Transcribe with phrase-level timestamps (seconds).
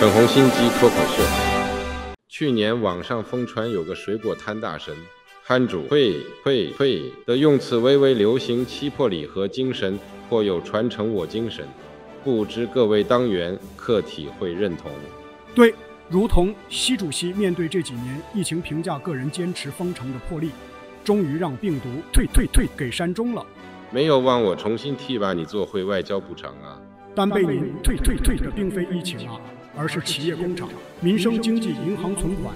[0.00, 1.22] 粉红心机脱口秀。
[2.28, 4.92] 去年网上疯传有个水果摊大神，
[5.46, 9.96] 摊主会会会的用词微微流行七魄礼盒精神，
[10.28, 11.64] 或有传承我精神，
[12.24, 14.90] 不知各位当员可体会认同？
[15.54, 15.72] 对，
[16.08, 20.50] 如同习主席面对这几年疫情评价个人坚持封城的魄力，
[21.04, 23.46] 终于让病毒退退退给山中了。
[23.92, 26.80] 没有忘我重新提拔你做会外交部长啊！
[27.14, 29.40] 但被您退退退的并非疫情啊，
[29.76, 30.68] 而是企业工厂、
[31.00, 32.54] 民生经济、银行存款、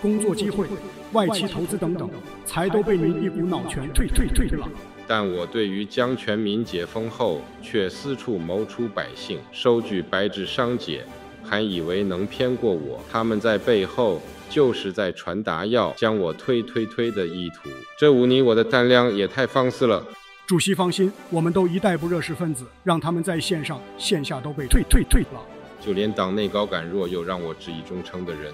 [0.00, 0.66] 工作机会、
[1.12, 2.08] 外企投资等等，
[2.44, 4.68] 才都被您一股脑全退退退了。
[5.06, 11.04] 但我对于将全民解封后，却四处谋出百姓、收据白纸商解，
[11.42, 12.98] 还以为能骗过我？
[13.12, 17.68] 他们在背后就是在传达要将我推推推的意图。
[17.98, 20.02] 这忤逆我的胆量也太放肆了！
[20.46, 25.40] 主席放心，我们都一代不热势分子，让他们在线上线下都被退退退了。
[25.84, 28.50] 就连党内高感弱又让我质疑忠诚的人，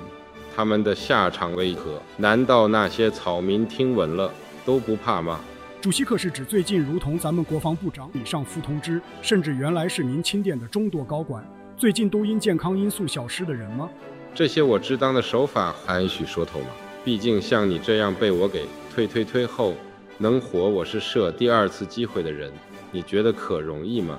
[0.56, 2.02] 他们的下场为何？
[2.16, 4.32] 难道那些草民听闻了
[4.64, 5.40] 都不怕吗？
[5.80, 13.88] 主席可是指最近如同咱们国防部长以上副通知，甚至原来是您钦点的众多高管，最近都因健康因素消失的人吗？
[14.34, 16.66] 这些我知当的手法还许说透吗？
[17.04, 19.74] 毕竟像你这样被我给推推推后。
[20.18, 22.52] 能活，我是设第二次机会的人，
[22.92, 24.18] 你觉得可容易吗？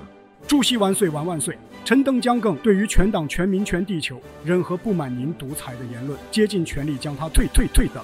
[0.51, 1.57] 主席万岁万万岁！
[1.85, 8.03] 陈登江更对于全党全民全地球任何不满您独裁的言论，竭尽全力将他退退退的。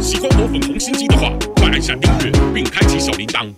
[0.00, 3.48] 喜欢我粉红心机的话，快按下订阅并开启小铃铛。